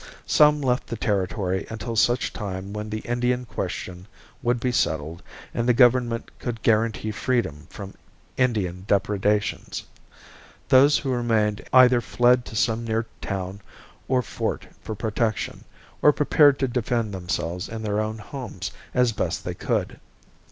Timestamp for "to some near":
12.45-13.05